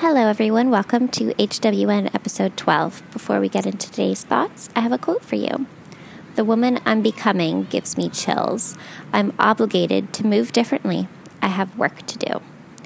[0.00, 0.70] Hello, everyone.
[0.70, 3.02] Welcome to HWN episode 12.
[3.10, 5.66] Before we get into today's thoughts, I have a quote for you.
[6.36, 8.76] The woman I'm becoming gives me chills.
[9.12, 11.08] I'm obligated to move differently.
[11.42, 12.40] I have work to do.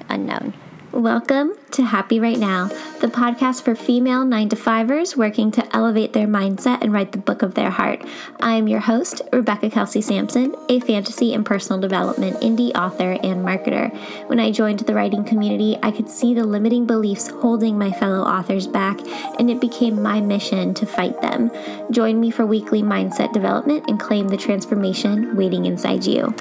[0.08, 0.54] Unknown.
[0.92, 2.66] Welcome to Happy Write Now,
[3.00, 7.18] the podcast for female 9 to 5ers working to elevate their mindset and write the
[7.18, 8.04] book of their heart.
[8.41, 13.42] I am your host, Rebecca Kelsey Sampson, a fantasy and personal development indie author and
[13.42, 13.91] marketer.
[14.28, 18.22] When I joined the writing community, I could see the limiting beliefs holding my fellow
[18.22, 19.01] authors back,
[19.38, 21.51] and it became my mission to fight them.
[21.90, 26.34] Join me for weekly mindset development and claim the transformation waiting inside you.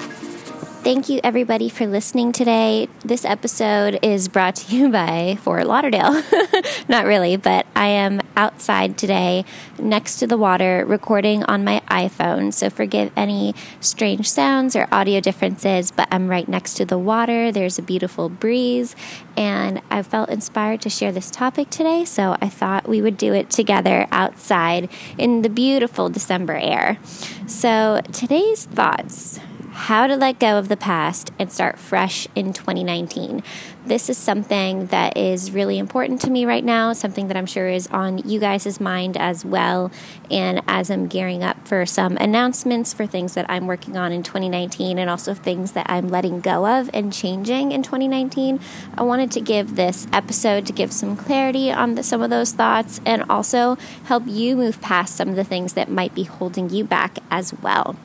[0.82, 2.88] Thank you, everybody, for listening today.
[3.04, 6.24] This episode is brought to you by Fort Lauderdale.
[6.88, 9.44] Not really, but I am outside today
[9.78, 12.52] next to the water recording on my iPhone.
[12.52, 17.52] So forgive any strange sounds or audio differences, but I'm right next to the water.
[17.52, 18.96] There's a beautiful breeze,
[19.36, 22.04] and I felt inspired to share this topic today.
[22.04, 26.98] So I thought we would do it together outside in the beautiful December air.
[27.46, 29.38] So today's thoughts
[29.72, 33.42] how to let go of the past and start fresh in 2019.
[33.86, 37.68] This is something that is really important to me right now, something that I'm sure
[37.68, 39.90] is on you guys' mind as well.
[40.30, 44.22] And as I'm gearing up for some announcements for things that I'm working on in
[44.22, 48.60] 2019 and also things that I'm letting go of and changing in 2019,
[48.96, 52.52] I wanted to give this episode to give some clarity on the, some of those
[52.52, 56.68] thoughts and also help you move past some of the things that might be holding
[56.68, 57.96] you back as well.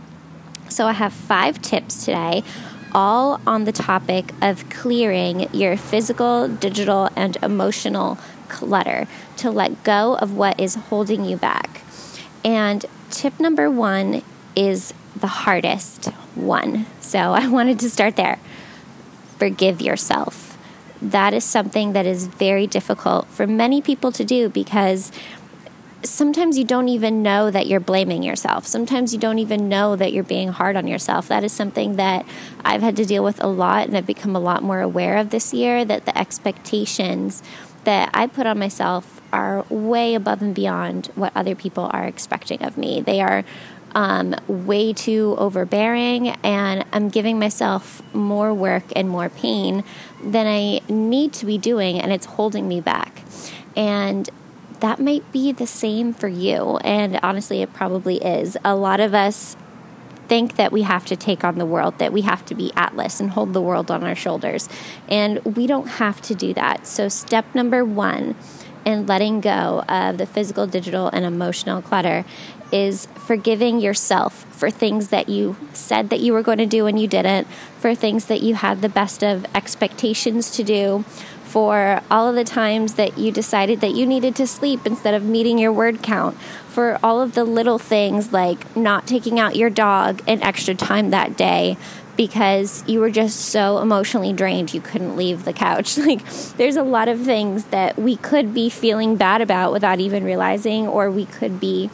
[0.77, 2.43] So I have five tips today,
[2.91, 10.17] all on the topic of clearing your physical, digital, and emotional clutter to let go
[10.17, 11.81] of what is holding you back.
[12.45, 14.21] And tip number one
[14.55, 16.85] is the hardest one.
[17.01, 18.37] So I wanted to start there.
[19.39, 20.59] Forgive yourself.
[21.01, 25.11] That is something that is very difficult for many people to do because
[26.03, 28.65] sometimes you don't even know that you're blaming yourself.
[28.65, 31.27] Sometimes you don't even know that you're being hard on yourself.
[31.27, 32.25] That is something that
[32.63, 35.29] I've had to deal with a lot and I've become a lot more aware of
[35.29, 37.41] this year that the expectations
[37.83, 42.63] that I put on myself are way above and beyond what other people are expecting
[42.63, 43.01] of me.
[43.01, 43.43] They are
[43.95, 49.83] um, way too overbearing, and I'm giving myself more work and more pain
[50.23, 53.23] than I need to be doing, and it's holding me back.
[53.75, 54.29] And
[54.79, 56.77] that might be the same for you.
[56.77, 58.57] And honestly, it probably is.
[58.63, 59.55] A lot of us
[60.27, 63.19] think that we have to take on the world, that we have to be Atlas
[63.19, 64.67] and hold the world on our shoulders.
[65.07, 66.85] And we don't have to do that.
[66.85, 68.35] So, step number one
[68.85, 72.23] in letting go of the physical, digital, and emotional clutter
[72.71, 76.99] is forgiving yourself for things that you said that you were going to do and
[76.99, 77.47] you didn't,
[77.79, 81.05] for things that you had the best of expectations to do,
[81.57, 85.23] for all of the times that you decided that you needed to sleep instead of
[85.23, 86.37] meeting your word count,
[86.69, 91.09] for all of the little things like not taking out your dog an extra time
[91.09, 91.75] that day
[92.15, 95.97] because you were just so emotionally drained you couldn't leave the couch.
[96.07, 96.23] Like,
[96.57, 100.85] there's a lot of things that we could be feeling bad about without even realizing,
[100.85, 101.89] or we could be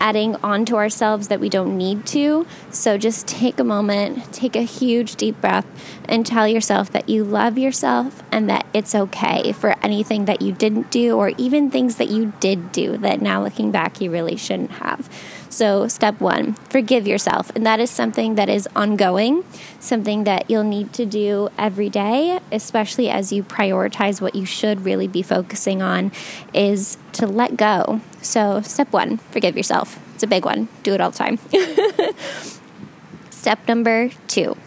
[0.00, 2.46] adding on to ourselves that we don't need to.
[2.70, 5.66] So just take a moment, take a huge deep breath,
[6.08, 10.52] and tell yourself that you love yourself and that it's okay for anything that you
[10.52, 14.36] didn't do or even things that you did do that now looking back you really
[14.36, 15.08] shouldn't have.
[15.56, 17.50] So, step one, forgive yourself.
[17.56, 19.42] And that is something that is ongoing,
[19.80, 24.84] something that you'll need to do every day, especially as you prioritize what you should
[24.84, 26.12] really be focusing on,
[26.52, 28.02] is to let go.
[28.20, 29.98] So, step one, forgive yourself.
[30.14, 30.68] It's a big one.
[30.82, 31.38] Do it all the time.
[33.30, 34.58] step number two,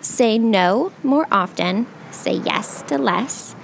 [0.00, 3.56] say no more often, say yes to less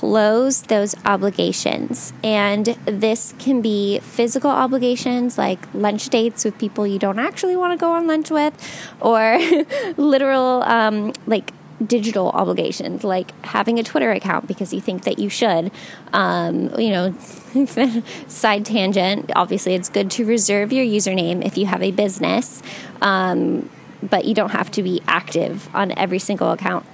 [0.00, 2.14] close those obligations.
[2.24, 7.78] And this can be physical obligations like lunch dates with people you don't actually want
[7.78, 8.54] to go on lunch with,
[9.00, 9.38] or
[9.98, 11.52] literal, um, like,
[11.86, 15.70] digital obligations like having a Twitter account because you think that you should.
[16.12, 17.14] Um, you know,
[18.26, 22.62] side tangent, obviously, it's good to reserve your username if you have a business,
[23.00, 23.70] um,
[24.02, 26.84] but you don't have to be active on every single account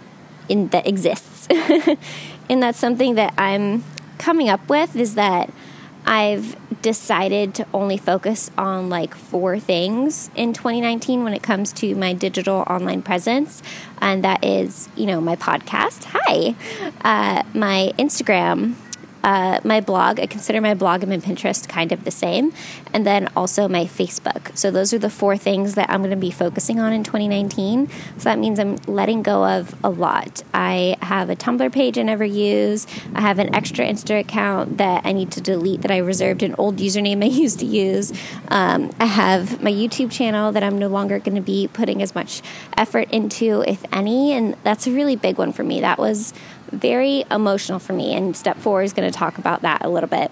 [0.49, 1.49] in, that exists.
[2.48, 3.84] and that's something that I'm
[4.19, 5.50] coming up with is that
[6.06, 11.94] I've decided to only focus on like four things in 2019 when it comes to
[11.96, 13.60] my digital online presence.
[14.00, 16.54] And that is, you know, my podcast, hi,
[17.00, 18.75] uh, my Instagram,
[19.26, 20.20] uh, my blog.
[20.20, 22.52] I consider my blog and my Pinterest kind of the same,
[22.93, 24.56] and then also my Facebook.
[24.56, 27.88] So those are the four things that I'm going to be focusing on in 2019.
[27.88, 30.44] So that means I'm letting go of a lot.
[30.55, 32.87] I have a Tumblr page I never use.
[33.17, 36.55] I have an extra Insta account that I need to delete that I reserved an
[36.56, 38.12] old username I used to use.
[38.46, 42.14] Um, I have my YouTube channel that I'm no longer going to be putting as
[42.14, 42.43] much
[42.76, 45.81] effort into, if any, and that's a really big one for me.
[45.81, 46.32] That was
[46.71, 50.09] very emotional for me, and step four is going to talk about that a little
[50.09, 50.31] bit.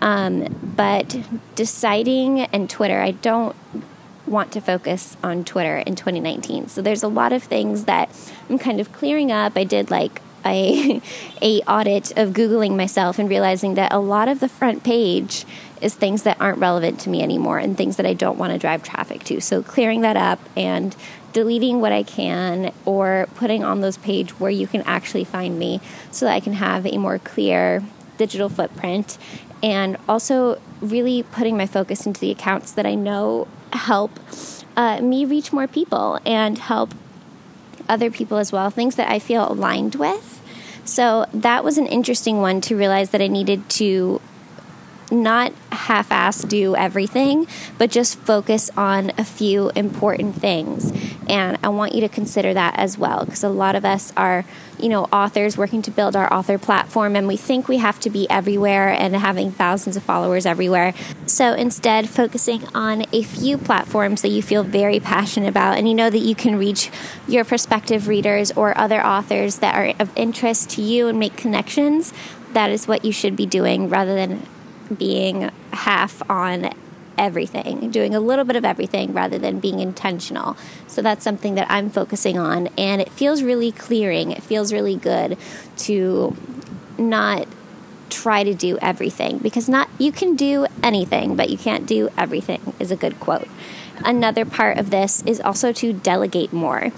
[0.00, 1.18] Um, but
[1.54, 3.56] deciding and Twitter, I don't
[4.26, 6.68] want to focus on Twitter in 2019.
[6.68, 8.10] So there's a lot of things that
[8.50, 9.52] I'm kind of clearing up.
[9.56, 11.00] I did like a,
[11.42, 15.44] a audit of googling myself and realizing that a lot of the front page
[15.80, 18.58] is things that aren't relevant to me anymore and things that I don't want to
[18.58, 19.40] drive traffic to.
[19.40, 20.94] So clearing that up and
[21.36, 25.82] deleting what I can or putting on those page where you can actually find me
[26.10, 27.82] so that I can have a more clear
[28.16, 29.18] digital footprint
[29.62, 34.18] and also really putting my focus into the accounts that I know help
[34.78, 36.94] uh, me reach more people and help
[37.86, 40.40] other people as well, things that I feel aligned with.
[40.86, 44.22] So that was an interesting one to realize that I needed to
[45.22, 47.46] not half ass do everything,
[47.78, 50.92] but just focus on a few important things.
[51.28, 54.44] And I want you to consider that as well, because a lot of us are,
[54.78, 58.10] you know, authors working to build our author platform, and we think we have to
[58.10, 60.94] be everywhere and having thousands of followers everywhere.
[61.26, 65.94] So instead, focusing on a few platforms that you feel very passionate about, and you
[65.94, 66.90] know that you can reach
[67.26, 72.12] your prospective readers or other authors that are of interest to you and make connections.
[72.52, 74.46] That is what you should be doing rather than
[74.94, 76.70] being half on
[77.18, 80.56] everything, doing a little bit of everything rather than being intentional.
[80.86, 82.68] So that's something that I'm focusing on.
[82.78, 84.30] And it feels really clearing.
[84.30, 85.38] It feels really good
[85.78, 86.36] to
[86.98, 87.46] not
[88.08, 92.72] try to do everything because not you can do anything but you can't do everything
[92.78, 93.48] is a good quote
[94.04, 96.90] another part of this is also to delegate more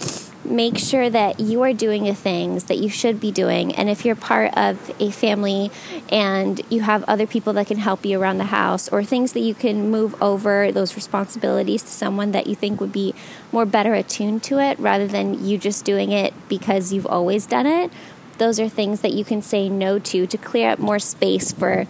[0.44, 3.74] make sure that you are doing the things that you should be doing.
[3.74, 5.70] And if you're part of a family
[6.10, 9.40] and you have other people that can help you around the house or things that
[9.40, 13.14] you can move over those responsibilities to someone that you think would be
[13.52, 17.66] more better attuned to it rather than you just doing it because you've always done
[17.66, 17.90] it,
[18.38, 21.84] those are things that you can say no to to clear up more space for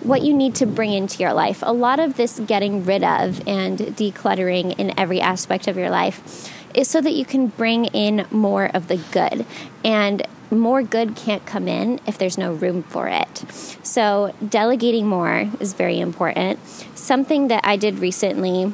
[0.00, 1.62] what you need to bring into your life.
[1.62, 6.50] A lot of this getting rid of and decluttering in every aspect of your life
[6.74, 9.46] is so that you can bring in more of the good.
[9.84, 13.44] And more good can't come in if there's no room for it.
[13.82, 16.58] So, delegating more is very important.
[16.94, 18.72] Something that I did recently.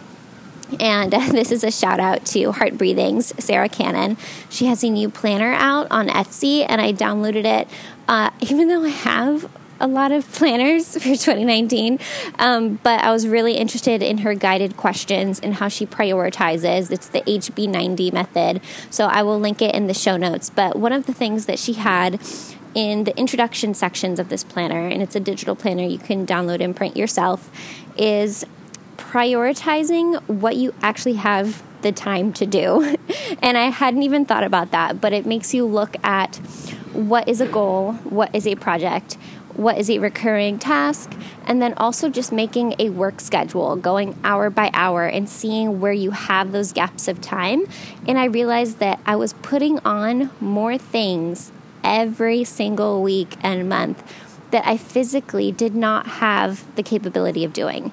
[0.80, 4.16] And this is a shout out to Heartbreathings, Sarah Cannon.
[4.50, 7.68] She has a new planner out on Etsy, and I downloaded it.
[8.06, 11.98] Uh, even though I have a lot of planners for 2019,
[12.38, 16.90] um, but I was really interested in her guided questions and how she prioritizes.
[16.90, 18.60] It's the HB90 method,
[18.90, 20.50] so I will link it in the show notes.
[20.50, 22.20] But one of the things that she had
[22.74, 26.62] in the introduction sections of this planner, and it's a digital planner you can download
[26.62, 27.50] and print yourself,
[27.96, 28.44] is
[28.96, 32.96] prioritizing what you actually have the time to do.
[33.42, 36.36] and I hadn't even thought about that, but it makes you look at
[36.92, 39.16] what is a goal, what is a project,
[39.58, 41.12] what is a recurring task,
[41.44, 45.92] and then also just making a work schedule, going hour by hour and seeing where
[45.92, 47.66] you have those gaps of time.
[48.06, 51.50] And I realized that I was putting on more things
[51.82, 54.00] every single week and month
[54.52, 57.92] that I physically did not have the capability of doing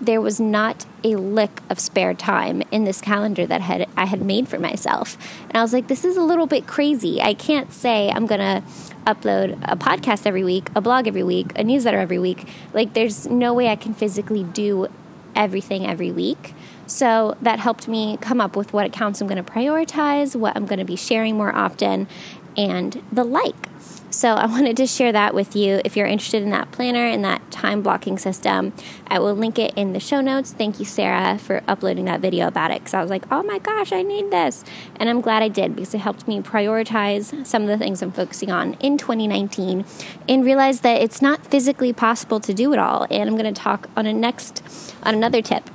[0.00, 4.22] there was not a lick of spare time in this calendar that had I had
[4.22, 5.16] made for myself.
[5.48, 7.20] And I was like, this is a little bit crazy.
[7.22, 8.62] I can't say I'm going to
[9.06, 12.48] upload a podcast every week, a blog every week, a newsletter every week.
[12.74, 14.88] Like there's no way I can physically do
[15.34, 16.54] everything every week.
[16.86, 20.66] So that helped me come up with what accounts I'm going to prioritize, what I'm
[20.66, 22.08] going to be sharing more often,
[22.56, 23.68] and the like.
[24.16, 25.82] So I wanted to share that with you.
[25.84, 28.72] If you're interested in that planner and that time blocking system,
[29.08, 30.52] I will link it in the show notes.
[30.52, 33.58] Thank you, Sarah, for uploading that video about it because I was like, oh my
[33.58, 34.64] gosh, I need this.
[34.96, 38.10] And I'm glad I did because it helped me prioritize some of the things I'm
[38.10, 39.84] focusing on in 2019
[40.26, 43.06] and realize that it's not physically possible to do it all.
[43.10, 44.62] And I'm going to talk on a next
[45.02, 45.68] on another tip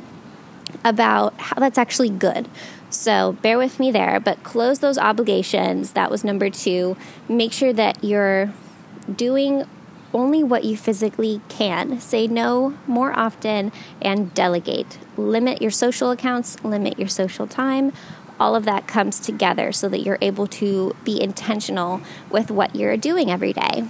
[0.83, 2.49] about how that's actually good.
[2.91, 5.93] So bear with me there, but close those obligations.
[5.93, 6.97] That was number two.
[7.29, 8.53] Make sure that you're
[9.13, 9.63] doing
[10.13, 12.01] only what you physically can.
[12.01, 13.71] Say no more often
[14.01, 14.99] and delegate.
[15.15, 17.93] Limit your social accounts, limit your social time.
[18.37, 22.97] All of that comes together so that you're able to be intentional with what you're
[22.97, 23.85] doing every day.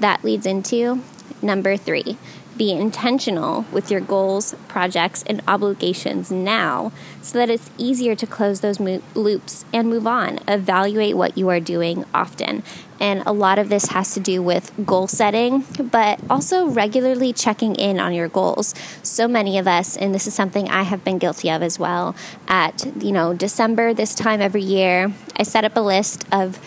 [0.00, 1.02] That leads into
[1.42, 2.16] number three,
[2.56, 8.60] be intentional with your goals, projects, and obligations now so that it's easier to close
[8.60, 10.40] those mo- loops and move on.
[10.48, 12.62] Evaluate what you are doing often.
[13.00, 17.76] And a lot of this has to do with goal setting, but also regularly checking
[17.76, 18.74] in on your goals.
[19.04, 22.16] So many of us, and this is something I have been guilty of as well,
[22.48, 26.58] at you know, December this time every year, I set up a list of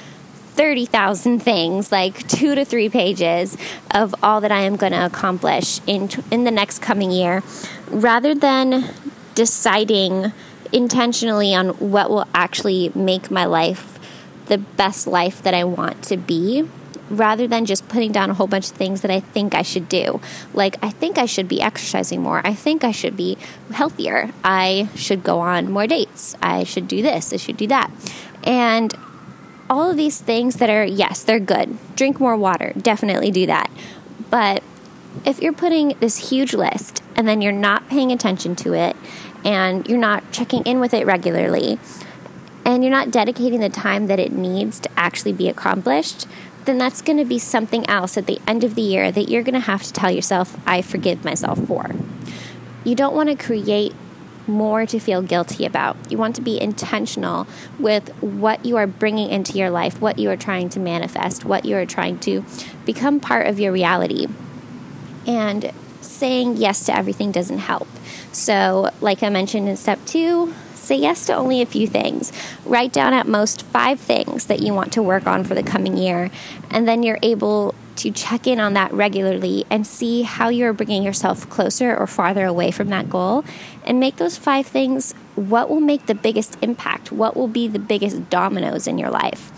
[0.56, 3.58] 30,000 things, like two to three pages
[3.92, 7.42] of all that I am going to accomplish in, in the next coming year,
[7.88, 8.94] rather than
[9.36, 10.34] deciding
[10.72, 14.00] intentionally on what will actually make my life
[14.48, 16.68] the best life that I want to be
[17.10, 19.90] rather than just putting down a whole bunch of things that I think I should
[19.90, 20.22] do.
[20.54, 22.42] Like, I think I should be exercising more.
[22.46, 23.38] I think I should be
[23.72, 24.32] healthier.
[24.44, 26.36] I should go on more dates.
[26.42, 27.34] I should do this.
[27.34, 27.92] I should do that.
[28.44, 28.94] And
[29.72, 31.78] all of these things that are, yes, they're good.
[31.96, 33.72] Drink more water, definitely do that.
[34.30, 34.62] But
[35.26, 38.98] if you're putting this huge list and then you're not paying attention to it
[39.46, 41.80] and you're not checking in with it regularly
[42.66, 46.28] and you're not dedicating the time that it needs to actually be accomplished,
[46.66, 49.42] then that's going to be something else at the end of the year that you're
[49.42, 51.92] going to have to tell yourself, I forgive myself for.
[52.84, 53.94] You don't want to create
[54.48, 55.98] more to feel guilty about.
[56.10, 57.48] You want to be intentional
[57.80, 61.66] with what you are bringing into your life, what you are trying to manifest, what
[61.66, 62.44] you are trying to
[62.86, 64.28] become part of your reality.
[65.28, 65.72] And
[66.02, 67.88] saying yes to everything doesn't help.
[68.32, 72.32] So, like I mentioned in step two, say yes to only a few things.
[72.66, 75.98] Write down at most five things that you want to work on for the coming
[75.98, 76.32] year,
[76.70, 81.04] and then you're able to check in on that regularly and see how you're bringing
[81.04, 83.46] yourself closer or farther away from that goal.
[83.86, 87.80] And make those five things what will make the biggest impact, what will be the
[87.80, 89.52] biggest dominoes in your life?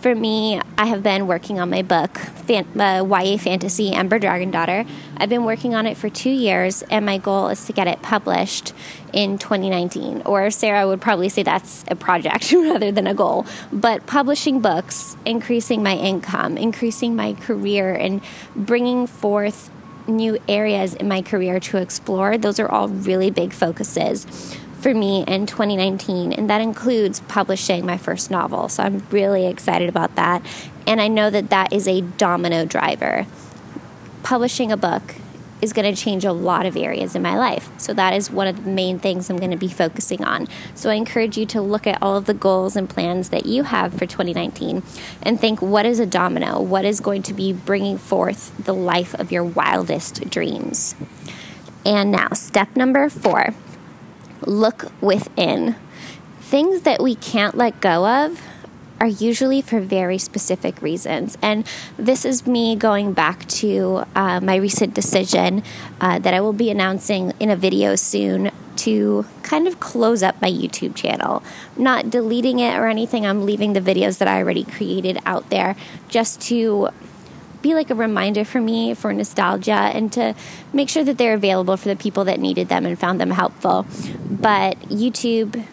[0.00, 4.52] For me, I have been working on my book, fan, uh, YA Fantasy Ember Dragon
[4.52, 4.84] Daughter.
[5.16, 8.00] I've been working on it for two years, and my goal is to get it
[8.00, 8.72] published
[9.12, 10.22] in 2019.
[10.24, 13.46] Or Sarah would probably say that's a project rather than a goal.
[13.72, 18.20] But publishing books, increasing my income, increasing my career, and
[18.54, 19.70] bringing forth
[20.06, 24.26] new areas in my career to explore, those are all really big focuses
[24.80, 28.68] for me in 2019, and that includes publishing my first novel.
[28.68, 30.42] So I'm really excited about that.
[30.86, 33.26] And I know that that is a domino driver.
[34.22, 35.16] Publishing a book
[35.60, 37.70] is going to change a lot of areas in my life.
[37.78, 40.46] So that is one of the main things I'm going to be focusing on.
[40.74, 43.64] So I encourage you to look at all of the goals and plans that you
[43.64, 44.82] have for 2019
[45.22, 46.60] and think what is a domino?
[46.60, 50.94] What is going to be bringing forth the life of your wildest dreams?
[51.84, 53.54] And now, step number four
[54.42, 55.76] look within.
[56.40, 58.40] Things that we can't let go of
[59.00, 61.38] are usually for very specific reasons.
[61.42, 65.62] And this is me going back to uh, my recent decision
[66.00, 70.40] uh, that I will be announcing in a video soon to kind of close up
[70.40, 71.42] my YouTube channel.
[71.76, 75.74] Not deleting it or anything, I'm leaving the videos that I already created out there
[76.08, 76.90] just to
[77.60, 80.34] be like a reminder for me for nostalgia and to
[80.72, 83.84] make sure that they're available for the people that needed them and found them helpful.
[84.30, 85.64] But YouTube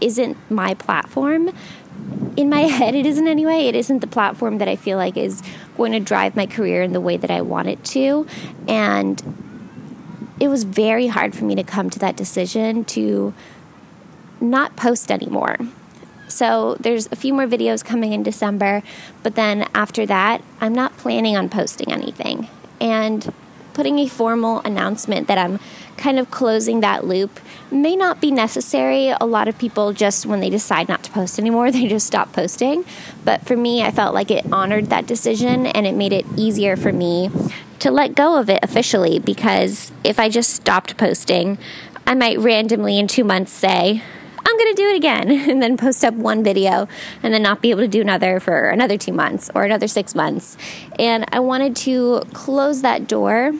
[0.00, 1.50] isn't my platform.
[2.40, 3.66] In my head, it isn't anyway.
[3.66, 5.42] It isn't the platform that I feel like is
[5.76, 8.26] going to drive my career in the way that I want it to.
[8.66, 9.22] And
[10.40, 13.34] it was very hard for me to come to that decision to
[14.40, 15.58] not post anymore.
[16.28, 18.82] So there's a few more videos coming in December,
[19.22, 22.48] but then after that, I'm not planning on posting anything.
[22.80, 23.34] And
[23.74, 25.60] putting a formal announcement that I'm
[26.00, 27.38] kind of closing that loop
[27.70, 29.14] may not be necessary.
[29.20, 32.32] A lot of people just, when they decide not to post anymore, they just stop
[32.32, 32.84] posting.
[33.24, 36.76] But for me, I felt like it honored that decision and it made it easier
[36.76, 37.30] for me
[37.78, 41.58] to let go of it officially because if I just stopped posting,
[42.06, 44.02] I might randomly in two months say,
[44.44, 46.88] I'm going to do it again and then post up one video
[47.22, 50.14] and then not be able to do another for another two months or another six
[50.14, 50.56] months.
[50.98, 53.52] And I wanted to close that door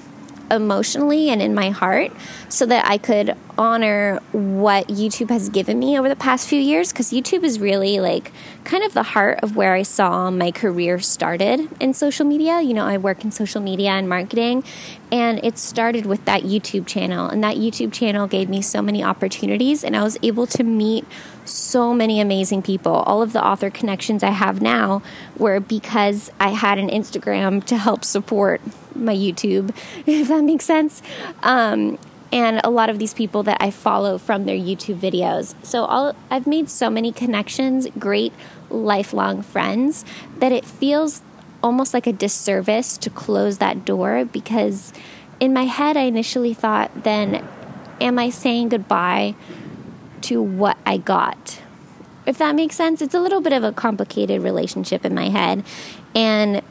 [0.51, 2.13] emotionally and in my heart
[2.49, 6.93] so that I could honor what YouTube has given me over the past few years
[6.93, 8.33] because YouTube is really like
[8.65, 12.63] kind of the heart of where I saw my career started in social media.
[12.63, 14.65] You know, I work in social media and marketing,
[15.13, 17.29] and it started with that YouTube channel.
[17.29, 21.05] And that YouTube channel gave me so many opportunities, and I was able to meet
[21.45, 22.93] so many amazing people.
[22.93, 25.03] All of the author connections I have now
[25.37, 28.63] were because I had an Instagram to help support
[28.95, 29.77] my YouTube,
[30.07, 31.03] if that makes sense.
[31.43, 31.99] Um,
[32.33, 35.55] and a lot of these people that I follow from their YouTube videos.
[35.65, 38.33] So I've made so many connections, great
[38.69, 40.05] lifelong friends,
[40.39, 41.23] that it feels
[41.63, 44.93] almost like a disservice to close that door because
[45.41, 47.47] in my head, I initially thought, then
[48.01, 49.35] am I saying goodbye
[50.23, 51.61] to what I got?
[52.27, 55.65] If that makes sense, it's a little bit of a complicated relationship in my head.
[56.15, 56.63] And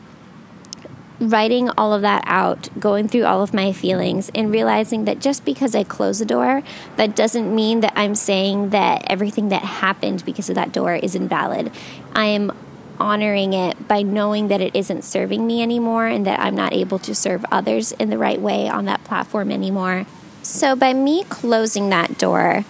[1.20, 5.46] writing all of that out, going through all of my feelings, and realizing that just
[5.46, 6.64] because I close a door,
[6.96, 11.16] that doesn't mean that I'm saying that everything that happened because of that door is
[11.16, 11.72] invalid.
[12.14, 12.52] I am
[13.00, 17.00] honoring it by knowing that it isn't serving me anymore and that I'm not able
[17.00, 20.06] to serve others in the right way on that platform anymore.
[20.42, 22.66] So, by me closing that door,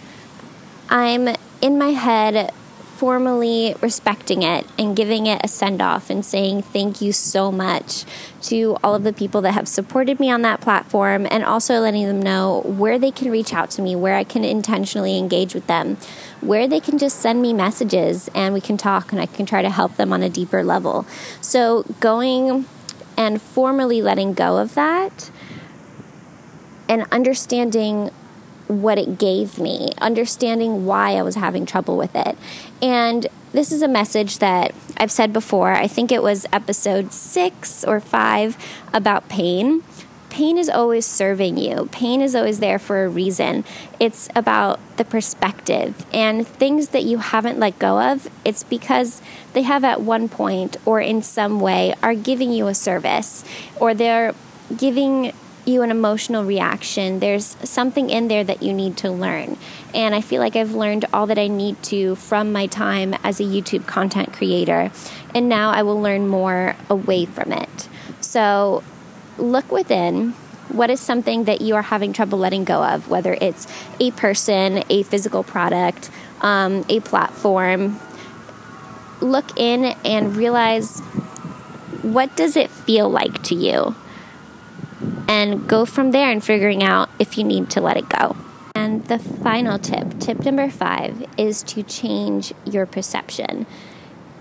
[0.90, 2.52] I'm in my head
[3.00, 8.04] formally respecting it and giving it a send off and saying thank you so much
[8.42, 12.06] to all of the people that have supported me on that platform and also letting
[12.06, 15.66] them know where they can reach out to me, where I can intentionally engage with
[15.68, 15.96] them,
[16.42, 19.62] where they can just send me messages and we can talk and I can try
[19.62, 21.06] to help them on a deeper level.
[21.40, 22.66] So, going
[23.16, 25.32] and formally letting go of that
[26.90, 28.10] and understanding
[28.70, 32.38] what it gave me, understanding why I was having trouble with it.
[32.84, 35.74] And this is a message that I've said before.
[35.74, 39.84] I think it was episode six or five about pain.
[40.30, 41.90] Pain is always serving you.
[41.92, 43.66] Pain is always there for a reason.
[44.00, 48.30] It's about the perspective and things that you haven't let go of.
[48.46, 49.24] It's because
[49.54, 53.44] they have at one point or in some way are giving you a service
[53.80, 54.36] or they're
[54.78, 55.34] giving
[55.70, 57.20] you an emotional reaction.
[57.20, 59.58] There's something in there that you need to learn.
[59.94, 63.40] And I feel like I've learned all that I need to from my time as
[63.40, 64.92] a YouTube content creator.
[65.34, 67.90] And now I will learn more away from it.
[68.22, 68.84] So
[69.38, 70.32] look within.
[70.70, 73.66] What is something that you are having trouble letting go of, whether it's
[74.00, 76.12] a person, a physical product,
[76.42, 78.00] um, a platform?
[79.20, 81.00] Look in and realize
[82.02, 83.96] what does it feel like to you?
[85.28, 88.36] And go from there and figuring out if you need to let it go.
[88.76, 93.66] And the final tip, tip number five, is to change your perception.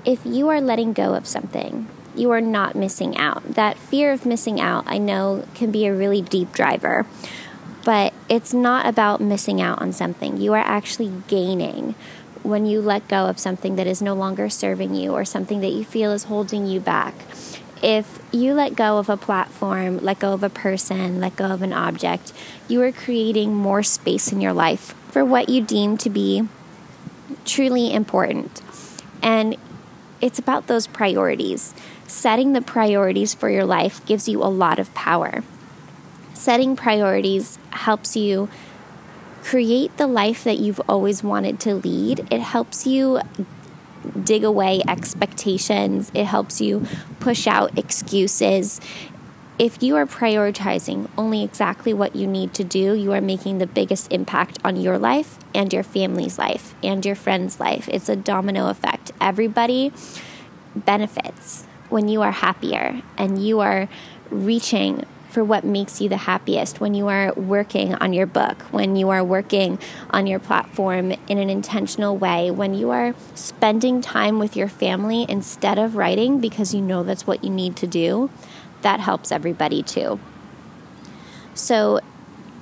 [0.04, 3.54] If you are letting go of something, you are not missing out.
[3.54, 7.06] That fear of missing out, I know, can be a really deep driver,
[7.84, 10.40] but it's not about missing out on something.
[10.40, 11.94] You are actually gaining
[12.42, 15.72] when you let go of something that is no longer serving you or something that
[15.72, 17.14] you feel is holding you back
[17.82, 21.62] if you let go of a platform, let go of a person, let go of
[21.62, 22.32] an object,
[22.68, 26.48] you are creating more space in your life for what you deem to be
[27.44, 28.60] truly important.
[29.22, 29.56] And
[30.20, 31.74] it's about those priorities.
[32.06, 35.42] Setting the priorities for your life gives you a lot of power.
[36.34, 38.48] Setting priorities helps you
[39.42, 42.26] create the life that you've always wanted to lead.
[42.30, 43.20] It helps you
[44.24, 46.86] dig away expectations, it helps you
[47.20, 48.80] push out excuses.
[49.58, 53.66] If you are prioritizing only exactly what you need to do, you are making the
[53.66, 57.88] biggest impact on your life and your family's life and your friend's life.
[57.90, 59.10] It's a domino effect.
[59.20, 59.92] Everybody
[60.76, 63.88] benefits when you are happier and you are
[64.30, 68.96] reaching for what makes you the happiest when you are working on your book, when
[68.96, 69.78] you are working
[70.10, 75.26] on your platform in an intentional way, when you are spending time with your family
[75.28, 78.30] instead of writing because you know that's what you need to do,
[78.82, 80.18] that helps everybody too.
[81.54, 82.00] So,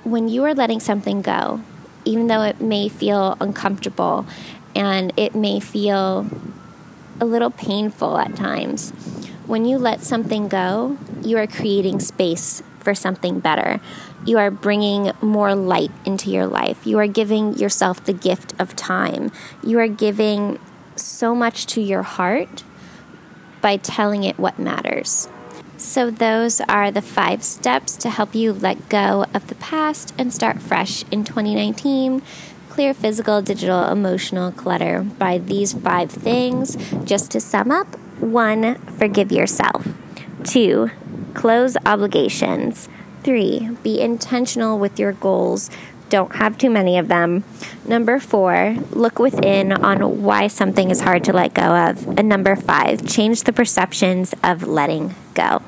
[0.03, 1.61] when you are letting something go,
[2.05, 4.25] even though it may feel uncomfortable
[4.75, 6.27] and it may feel
[7.19, 8.91] a little painful at times,
[9.45, 13.79] when you let something go, you are creating space for something better.
[14.25, 16.87] You are bringing more light into your life.
[16.87, 19.31] You are giving yourself the gift of time.
[19.63, 20.59] You are giving
[20.95, 22.63] so much to your heart
[23.61, 25.27] by telling it what matters.
[25.77, 30.33] So, those are the five steps to help you let go of the past and
[30.33, 32.23] start fresh in 2019.
[32.69, 36.77] Clear physical, digital, emotional clutter by these five things.
[37.03, 39.87] Just to sum up, one, forgive yourself.
[40.43, 40.89] Two,
[41.33, 42.89] close obligations.
[43.23, 45.69] Three, be intentional with your goals.
[46.09, 47.43] Don't have too many of them.
[47.85, 52.07] Number four, look within on why something is hard to let go of.
[52.17, 55.61] And number five, change the perceptions of letting go.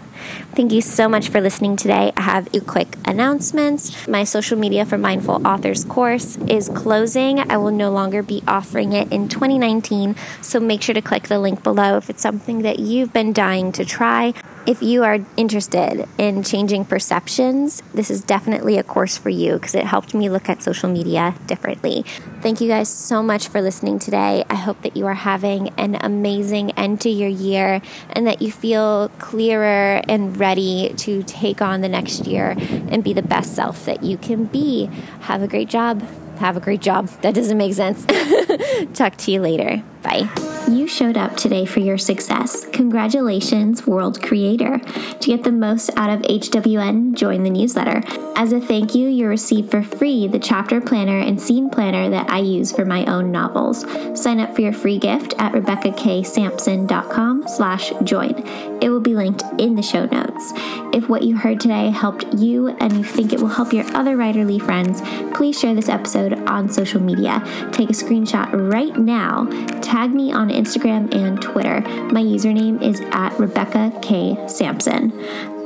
[0.55, 2.11] Thank you so much for listening today.
[2.15, 4.07] I have a quick announcement.
[4.07, 7.39] My social media for Mindful Authors course is closing.
[7.39, 11.39] I will no longer be offering it in 2019, so make sure to click the
[11.39, 14.33] link below if it's something that you've been dying to try.
[14.65, 19.75] If you are interested in changing perceptions, this is definitely a course for you because
[19.75, 22.03] it helped me look at social media differently.
[22.41, 24.43] Thank you guys so much for listening today.
[24.49, 28.51] I hope that you are having an amazing end to your year and that you
[28.51, 33.85] feel clearer and ready to take on the next year and be the best self
[33.85, 34.85] that you can be.
[35.21, 36.01] Have a great job.
[36.37, 37.07] Have a great job.
[37.21, 38.05] That doesn't make sense.
[38.93, 39.83] Talk to you later.
[40.01, 40.58] Bye.
[40.69, 42.63] You showed up today for your success.
[42.67, 44.77] Congratulations, world creator.
[44.77, 48.03] To get the most out of HWN, join the newsletter.
[48.35, 52.29] As a thank you, you'll receive for free the chapter planner and scene planner that
[52.29, 53.83] I use for my own novels.
[54.13, 58.35] Sign up for your free gift at RebeccaKSampson.com slash join.
[58.79, 60.53] It will be linked in the show notes.
[60.93, 64.15] If what you heard today helped you and you think it will help your other
[64.15, 65.01] writerly friends,
[65.35, 67.41] please share this episode on social media.
[67.71, 69.47] Take a screenshot right now,
[69.81, 71.81] tag me on Instagram and Twitter.
[72.11, 74.37] My username is at Rebecca K.
[74.47, 75.13] Sampson.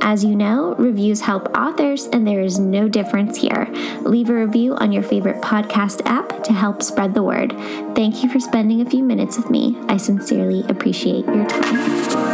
[0.00, 3.66] As you know, reviews help authors, and there is no difference here.
[4.02, 7.52] Leave a review on your favorite podcast app to help spread the word.
[7.96, 9.78] Thank you for spending a few minutes with me.
[9.88, 12.33] I sincerely appreciate your time.